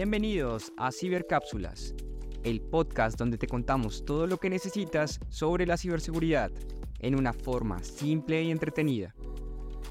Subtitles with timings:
[0.00, 1.92] Bienvenidos a Cibercápsulas,
[2.44, 6.52] el podcast donde te contamos todo lo que necesitas sobre la ciberseguridad
[7.00, 9.16] en una forma simple y entretenida.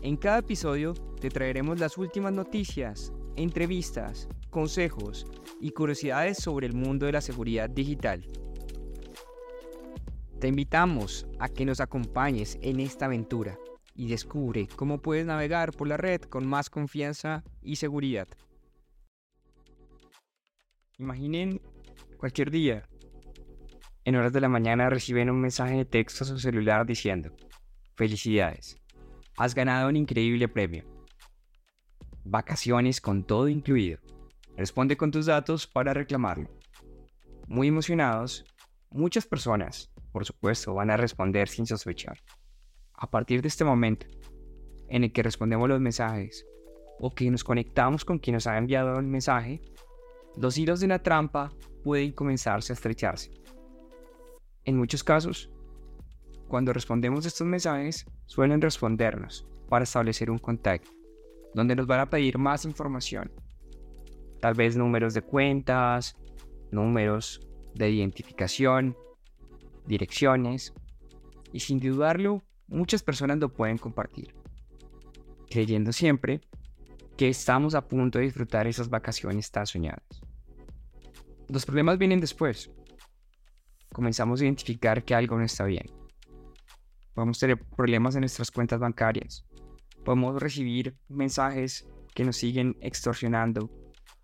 [0.02, 5.28] En cada episodio te traeremos las últimas noticias, entrevistas, consejos
[5.60, 8.24] y curiosidades sobre el mundo de la seguridad digital.
[10.40, 13.60] Te invitamos a que nos acompañes en esta aventura
[13.94, 18.30] y descubre cómo puedes navegar por la red con más confianza y seguridad.
[21.00, 21.62] Imaginen
[22.18, 22.90] cualquier día,
[24.04, 27.36] en horas de la mañana reciben un mensaje de texto a su celular diciendo,
[27.94, 28.82] felicidades,
[29.38, 30.86] has ganado un increíble premio.
[32.24, 34.00] Vacaciones con todo incluido.
[34.56, 36.50] Responde con tus datos para reclamarlo.
[37.46, 38.44] Muy emocionados,
[38.90, 42.18] muchas personas, por supuesto, van a responder sin sospechar.
[42.96, 44.08] A partir de este momento,
[44.90, 46.44] en el que respondemos los mensajes
[47.00, 49.62] o que nos conectamos con quien nos ha enviado el mensaje,
[50.40, 51.52] los hilos de una trampa
[51.84, 53.32] pueden comenzarse a estrecharse.
[54.66, 55.50] En muchos casos,
[56.48, 60.92] cuando respondemos estos mensajes, suelen respondernos para establecer un contacto,
[61.54, 63.32] donde nos van a pedir más información.
[64.40, 66.16] Tal vez números de cuentas,
[66.72, 67.42] números
[67.74, 68.96] de identificación,
[69.88, 70.74] direcciones,
[71.52, 74.36] y sin dudarlo, muchas personas lo pueden compartir,
[75.50, 76.42] creyendo siempre
[77.16, 80.27] que estamos a punto de disfrutar esas vacaciones tan soñadas.
[81.50, 82.70] Los problemas vienen después.
[83.94, 85.86] Comenzamos a identificar que algo no está bien.
[87.14, 89.46] Podemos tener problemas en nuestras cuentas bancarias.
[90.04, 93.72] Podemos recibir mensajes que nos siguen extorsionando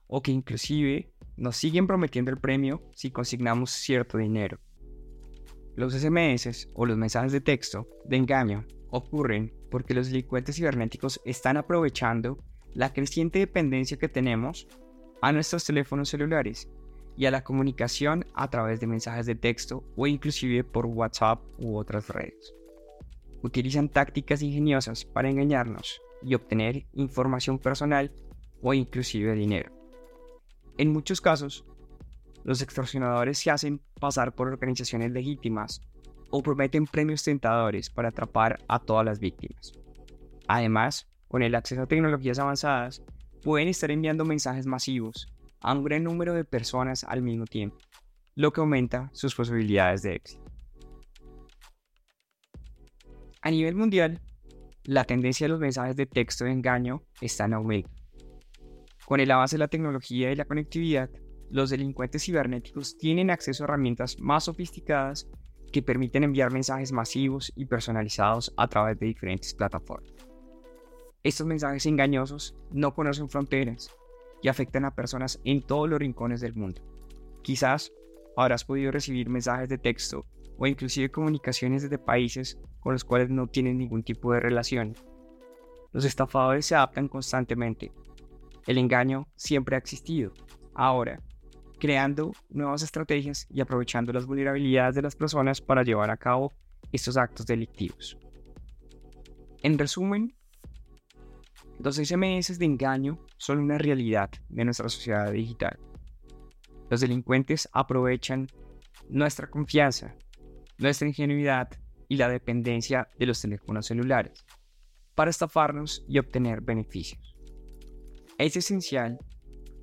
[0.08, 4.60] o que inclusive nos siguen prometiendo el premio si consignamos cierto dinero.
[5.78, 11.56] Los SMS o los mensajes de texto de engaño ocurren porque los delincuentes cibernéticos están
[11.56, 12.38] aprovechando
[12.74, 14.68] la creciente dependencia que tenemos
[15.22, 16.68] a nuestros teléfonos celulares
[17.16, 21.78] y a la comunicación a través de mensajes de texto o inclusive por WhatsApp u
[21.78, 22.54] otras redes.
[23.42, 28.12] Utilizan tácticas ingeniosas para engañarnos y obtener información personal
[28.62, 29.72] o inclusive dinero.
[30.78, 31.66] En muchos casos,
[32.44, 35.82] los extorsionadores se hacen pasar por organizaciones legítimas
[36.30, 39.74] o prometen premios tentadores para atrapar a todas las víctimas.
[40.48, 43.04] Además, con el acceso a tecnologías avanzadas,
[43.44, 45.33] pueden estar enviando mensajes masivos
[45.64, 47.78] a un gran número de personas al mismo tiempo,
[48.36, 50.44] lo que aumenta sus posibilidades de éxito.
[53.42, 54.22] A nivel mundial,
[54.84, 57.90] la tendencia de los mensajes de texto de engaño está en aumento.
[59.06, 61.10] Con el avance de la tecnología y la conectividad,
[61.50, 65.28] los delincuentes cibernéticos tienen acceso a herramientas más sofisticadas
[65.72, 70.14] que permiten enviar mensajes masivos y personalizados a través de diferentes plataformas.
[71.24, 73.90] Estos mensajes engañosos no conocen fronteras
[74.44, 76.82] y afectan a personas en todos los rincones del mundo.
[77.42, 77.92] Quizás
[78.38, 80.28] habrás podido recibir mensajes de texto
[80.58, 84.96] o inclusive comunicaciones desde países con los cuales no tienen ningún tipo de relación.
[85.94, 87.92] Los estafadores se adaptan constantemente.
[88.68, 90.34] El engaño siempre ha existido.
[90.74, 91.22] Ahora,
[91.80, 96.52] creando nuevas estrategias y aprovechando las vulnerabilidades de las personas para llevar a cabo
[96.92, 98.18] estos actos delictivos.
[99.62, 100.36] En resumen,
[101.84, 105.78] los SMS de engaño son una realidad de nuestra sociedad digital.
[106.90, 108.48] Los delincuentes aprovechan
[109.10, 110.16] nuestra confianza,
[110.78, 111.68] nuestra ingenuidad
[112.08, 114.46] y la dependencia de los teléfonos celulares
[115.14, 117.36] para estafarnos y obtener beneficios.
[118.38, 119.20] Es esencial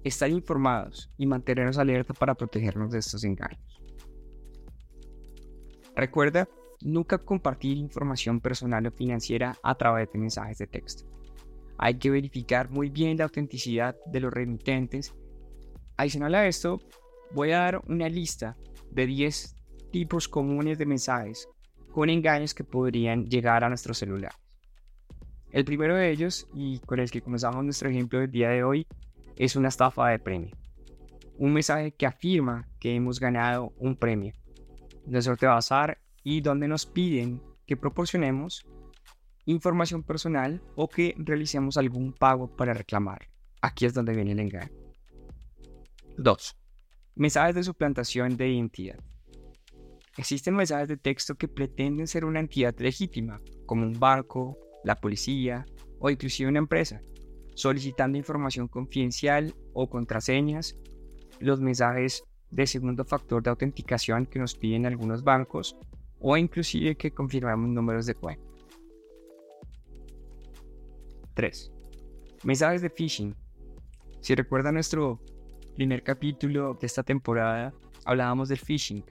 [0.03, 3.83] estar informados y mantenernos alerta para protegernos de estos engaños.
[5.95, 6.49] Recuerda
[6.81, 11.20] nunca compartir información personal o financiera a través de mensajes de texto.
[11.83, 15.15] Hay que verificar muy bien la autenticidad de los remitentes.
[15.97, 16.79] Adicional a esto,
[17.33, 18.55] voy a dar una lista
[18.91, 19.57] de 10
[19.91, 21.49] tipos comunes de mensajes
[21.91, 24.33] con engaños que podrían llegar a nuestro celular.
[25.53, 28.87] El primero de ellos, y con el que comenzamos nuestro ejemplo del día de hoy,
[29.37, 30.55] es una estafa de premio.
[31.39, 34.35] Un mensaje que afirma que hemos ganado un premio
[35.07, 38.67] de sorteo bazar y donde nos piden que proporcionemos
[39.51, 43.29] información personal o que realicemos algún pago para reclamar.
[43.61, 44.71] Aquí es donde viene el engaño.
[46.17, 46.57] 2.
[47.17, 48.99] Mensajes de suplantación de identidad.
[50.17, 55.65] Existen mensajes de texto que pretenden ser una entidad legítima, como un barco, la policía
[55.99, 57.01] o inclusive una empresa,
[57.55, 60.77] solicitando información confidencial o contraseñas,
[61.39, 65.77] los mensajes de segundo factor de autenticación que nos piden algunos bancos
[66.19, 68.50] o inclusive que confirmamos números de cuenta.
[71.41, 71.73] 3.
[72.45, 73.35] Mensajes de phishing.
[74.21, 75.23] Si recuerda nuestro
[75.75, 77.73] primer capítulo de esta temporada
[78.05, 79.03] hablábamos del phishing.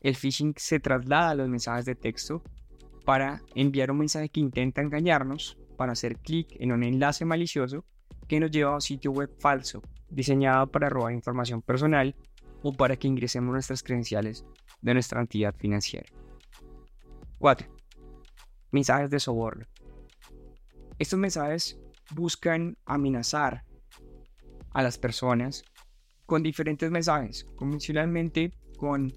[0.00, 2.42] El phishing se traslada a los mensajes de texto
[3.04, 7.84] para enviar un mensaje que intenta engañarnos, para hacer clic en un enlace malicioso
[8.26, 9.80] que nos lleva a un sitio web falso,
[10.10, 12.16] diseñado para robar información personal
[12.64, 14.44] o para que ingresemos nuestras credenciales
[14.82, 16.08] de nuestra entidad financiera.
[17.38, 17.68] 4.
[18.72, 19.66] Mensajes de soborno.
[20.98, 21.78] Estos mensajes
[22.14, 23.64] buscan amenazar
[24.70, 25.64] a las personas
[26.26, 29.12] con diferentes mensajes, convencionalmente con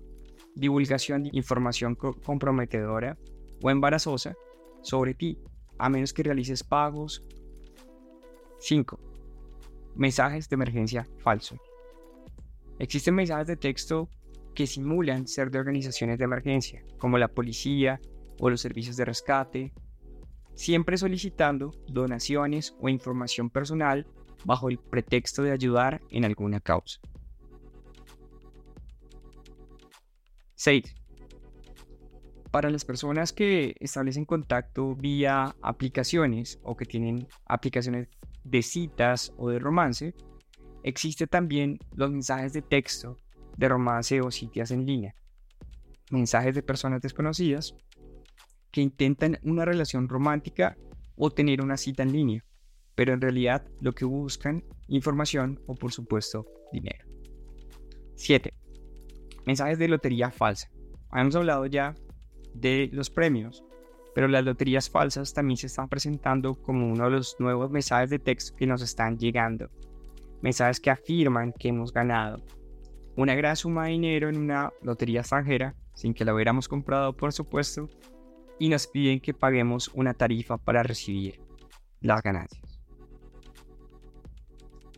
[0.55, 3.17] divulgación de información comprometedora
[3.61, 4.35] o embarazosa
[4.81, 5.37] sobre ti,
[5.77, 7.23] a menos que realices pagos.
[8.59, 8.99] 5.
[9.95, 11.57] Mensajes de emergencia falso.
[12.79, 14.09] Existen mensajes de texto
[14.55, 17.99] que simulan ser de organizaciones de emergencia, como la policía
[18.39, 19.73] o los servicios de rescate,
[20.57, 24.07] siempre solicitando donaciones o información personal
[24.43, 26.99] bajo el pretexto de ayudar en alguna causa.
[30.55, 30.95] 6.
[32.49, 38.07] Para las personas que establecen contacto vía aplicaciones o que tienen aplicaciones
[38.43, 40.15] de citas o de romance,
[40.81, 43.17] existe también los mensajes de texto
[43.57, 45.13] de romance o citas en línea.
[46.09, 47.75] Mensajes de personas desconocidas
[48.81, 50.77] intentan una relación romántica
[51.15, 52.45] o tener una cita en línea,
[52.95, 57.05] pero en realidad lo que buscan información o por supuesto dinero.
[58.15, 58.53] 7.
[59.45, 60.69] Mensajes de lotería falsa.
[61.13, 61.95] Hemos hablado ya
[62.53, 63.63] de los premios,
[64.13, 68.19] pero las loterías falsas también se están presentando como uno de los nuevos mensajes de
[68.19, 69.69] texto que nos están llegando.
[70.41, 72.43] Mensajes que afirman que hemos ganado
[73.17, 77.33] una gran suma de dinero en una lotería extranjera, sin que la hubiéramos comprado por
[77.33, 77.89] supuesto,
[78.59, 81.39] y nos piden que paguemos una tarifa para recibir
[82.01, 82.79] las ganancias.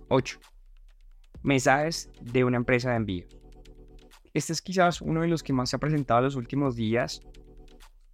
[0.10, 0.40] 8.
[1.44, 3.26] Mensajes de una empresa de envío.
[4.34, 7.22] Este es quizás uno de los que más se ha presentado en los últimos días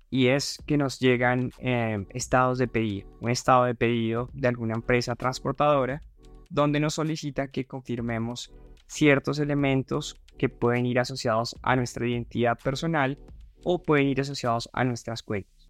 [0.09, 4.75] y es que nos llegan em, estados de pedido, un estado de pedido de alguna
[4.75, 6.01] empresa transportadora
[6.49, 8.53] donde nos solicita que confirmemos
[8.87, 13.17] ciertos elementos que pueden ir asociados a nuestra identidad personal
[13.65, 15.69] o pueden ir asociados a nuestras cuentas.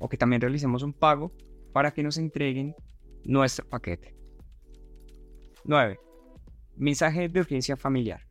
[0.00, 1.30] O que también realicemos un pago
[1.72, 2.74] para que nos entreguen
[3.24, 4.16] nuestro paquete.
[5.64, 6.00] 9.
[6.76, 8.26] Mensaje de urgencia familiar.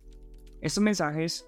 [0.62, 1.48] Estos mensajes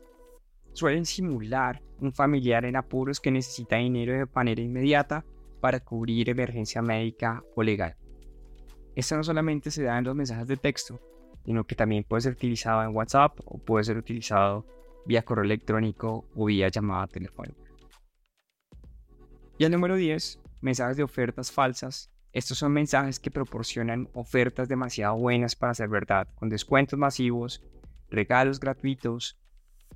[0.73, 5.25] suelen simular un familiar en apuros que necesita dinero de manera inmediata
[5.59, 7.95] para cubrir emergencia médica o legal.
[8.95, 10.99] Esto no solamente se da en los mensajes de texto,
[11.45, 14.65] sino que también puede ser utilizado en WhatsApp o puede ser utilizado
[15.09, 17.63] vía correo electrónico o vía llamada telefónica.
[19.57, 22.11] Y el número 10, mensajes de ofertas falsas.
[22.31, 27.63] Estos son mensajes que proporcionan ofertas demasiado buenas para ser verdad, con descuentos masivos,
[28.11, 29.39] regalos gratuitos,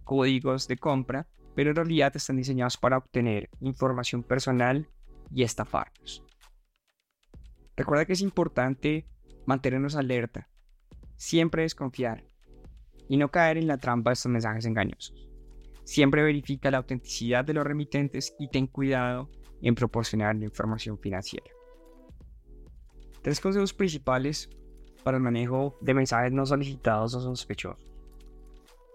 [0.03, 4.89] códigos de compra, pero en realidad están diseñados para obtener información personal
[5.29, 6.23] y estafarnos.
[7.77, 9.05] Recuerda que es importante
[9.45, 10.49] mantenernos alerta,
[11.17, 12.32] siempre desconfiar
[13.07, 15.29] y no caer en la trampa de estos mensajes engañosos.
[15.83, 19.29] Siempre verifica la autenticidad de los remitentes y ten cuidado
[19.61, 21.49] en proporcionar la información financiera.
[23.21, 24.49] Tres consejos principales
[25.03, 27.93] para el manejo de mensajes no solicitados o sospechosos.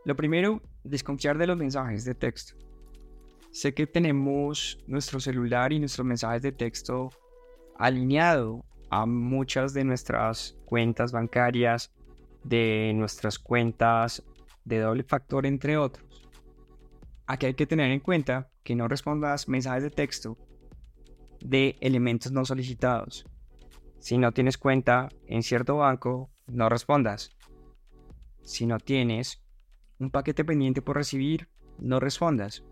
[0.04, 2.54] Lo primero, desconfiar de los mensajes de texto.
[3.50, 7.10] Sé que tenemos nuestro celular y nuestros mensajes de texto
[7.76, 11.92] alineado a muchas de nuestras cuentas bancarias,
[12.44, 14.22] de nuestras cuentas
[14.64, 16.28] de doble factor, entre otros.
[17.26, 20.38] Aquí hay que tener en cuenta que no respondas mensajes de texto
[21.40, 23.26] de elementos no solicitados.
[23.98, 27.30] Si no tienes cuenta en cierto banco, no respondas.
[28.42, 29.42] Si no tienes
[29.98, 32.64] un paquete pendiente por recibir, no respondas.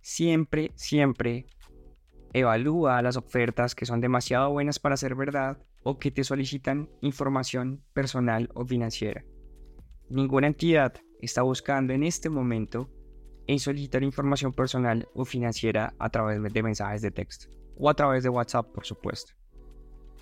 [0.00, 1.46] Siempre, siempre
[2.32, 7.82] evalúa las ofertas que son demasiado buenas para ser verdad o que te solicitan información
[7.92, 9.24] personal o financiera.
[10.08, 12.90] Ninguna entidad está buscando en este momento
[13.46, 18.22] en solicitar información personal o financiera a través de mensajes de texto o a través
[18.22, 19.32] de WhatsApp, por supuesto.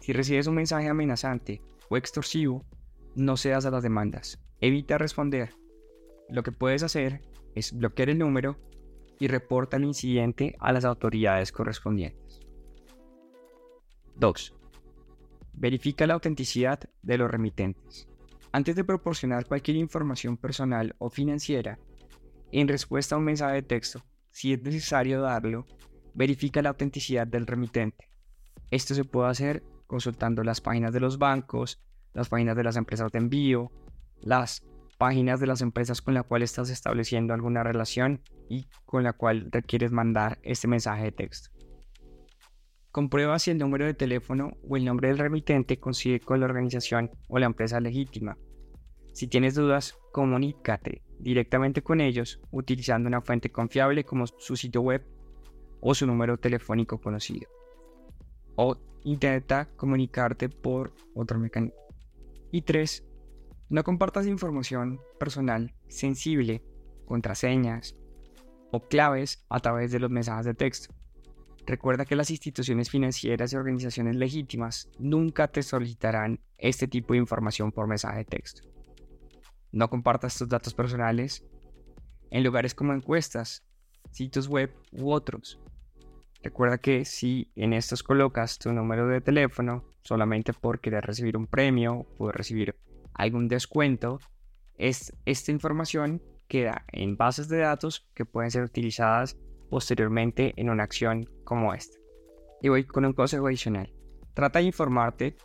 [0.01, 1.61] Si recibes un mensaje amenazante
[1.91, 2.65] o extorsivo,
[3.15, 4.41] no cedas a las demandas.
[4.61, 5.51] Evita responder.
[6.29, 7.21] Lo que puedes hacer
[7.55, 8.57] es bloquear el número
[9.19, 12.41] y reporta el incidente a las autoridades correspondientes.
[14.17, 14.58] 2.
[15.61, 18.07] Verifica la autenticidad de los remitentes.
[18.53, 21.81] Antes de proporcionar cualquier información personal o financiera,
[22.53, 25.67] en respuesta a un mensaje de texto, si es necesario darlo,
[26.15, 28.09] verifica la autenticidad del remitente.
[28.71, 31.83] Esto se puede hacer consultando las páginas de los bancos,
[32.15, 33.73] las páginas de las empresas de envío,
[34.21, 34.65] las
[34.97, 39.49] páginas de las empresas con las cuales estás estableciendo alguna relación y con la cual
[39.51, 41.51] requieres mandar este mensaje de texto.
[42.99, 47.13] Comprueba si el número de teléfono o el nombre del remitente coincide con la organización
[47.29, 48.37] o la empresa legítima.
[49.13, 55.07] Si tienes dudas, comunícate directamente con ellos utilizando una fuente confiable como su sitio web
[55.81, 57.49] o su número telefónico conocido.
[58.57, 61.79] O intenta comunicarte por otro mecanismo.
[62.51, 63.07] Y 3.
[63.69, 66.65] No compartas información personal sensible,
[67.05, 67.95] contraseñas
[68.73, 70.98] o claves a través de los mensajes de texto.
[71.69, 77.73] Recuerda que las instituciones financieras y organizaciones legítimas nunca te solicitarán este tipo de información
[77.73, 78.63] por mensaje de texto.
[79.71, 81.45] No compartas tus datos personales
[82.31, 83.67] en lugares como encuestas,
[84.11, 85.61] sitios web u otros.
[86.43, 91.47] Recuerda que si en estos colocas tu número de teléfono solamente por querer recibir un
[91.47, 92.77] premio o recibir
[93.13, 94.21] algún descuento,
[94.79, 99.37] es, esta información queda en bases de datos que pueden ser utilizadas
[99.69, 101.99] posteriormente en una acción como esta.
[102.61, 103.93] Y voy con un consejo adicional.
[104.35, 105.37] Trata de informarte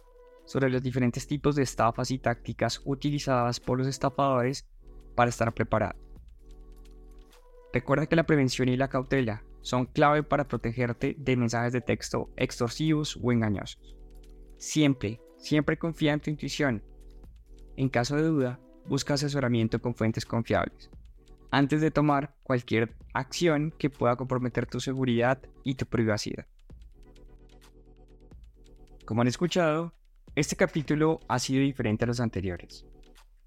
[0.46, 4.68] sobre los diferentes tipos de estafas y tácticas utilizadas por los estafadores
[5.16, 6.00] para estar preparado.
[7.72, 12.30] Recuerda que la prevención y la cautela son clave para protegerte de mensajes de texto
[12.36, 13.96] extorsivos o engañosos.
[14.58, 16.84] Siempre, siempre confía en tu intuición.
[17.76, 20.92] En caso de duda, busca asesoramiento con fuentes confiables
[21.54, 26.48] antes de tomar cualquier acción que pueda comprometer tu seguridad y tu privacidad.
[29.06, 29.94] Como han escuchado,
[30.36, 32.88] este capítulo ha sido diferente a los anteriores.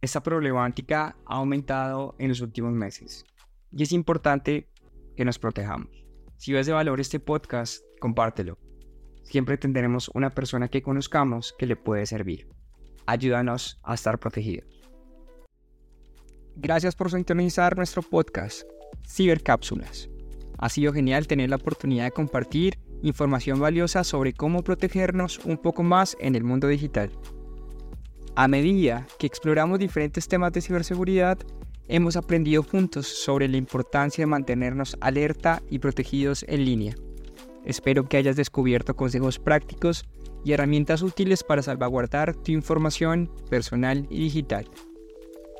[0.01, 3.25] Esta problemática ha aumentado en los últimos meses
[3.73, 4.71] y es importante
[5.17, 5.91] que nos protejamos.
[6.37, 8.57] Si ves de valor este podcast, compártelo.
[9.25, 12.47] Siempre tendremos una persona que conozcamos que le puede servir.
[13.05, 14.75] Ayúdanos a estar protegidos.
[16.59, 18.63] Gracias por sintonizar nuestro podcast,
[19.07, 20.09] Cibercápsulas.
[20.57, 25.83] Ha sido genial tener la oportunidad de compartir información valiosa sobre cómo protegernos un poco
[25.83, 27.11] más en el mundo digital.
[28.37, 31.37] A medida que exploramos diferentes temas de ciberseguridad,
[31.89, 36.95] hemos aprendido juntos sobre la importancia de mantenernos alerta y protegidos en línea.
[37.67, 40.07] Espero que hayas descubierto consejos prácticos
[40.43, 44.67] y herramientas útiles para salvaguardar tu información personal y digital.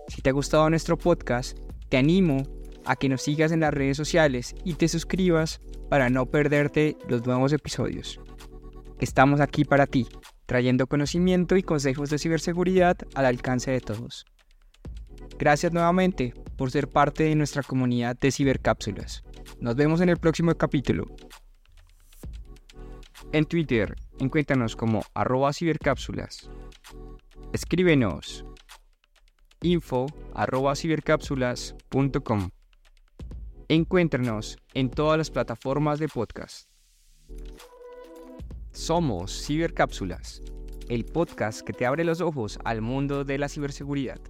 [0.09, 1.59] Si te ha gustado nuestro podcast,
[1.89, 2.45] te animo
[2.85, 5.61] a que nos sigas en las redes sociales y te suscribas
[5.91, 8.21] para no perderte los nuevos episodios.
[9.01, 10.07] Estamos aquí para ti,
[10.47, 14.25] trayendo conocimiento y consejos de ciberseguridad al alcance de todos.
[15.39, 19.23] Gracias nuevamente por ser parte de nuestra comunidad de cibercápsulas.
[19.61, 21.07] Nos vemos en el próximo capítulo.
[23.33, 26.49] En Twitter, encuéntranos como arroba cibercápsulas.
[27.53, 28.45] Escríbenos
[29.67, 30.07] info
[30.75, 32.51] cibercápsulas.com.
[33.69, 36.69] Encuéntrenos en todas las plataformas de podcast.
[38.71, 40.43] Somos Cibercápsulas,
[40.89, 44.21] el podcast que te abre los ojos al mundo de la ciberseguridad.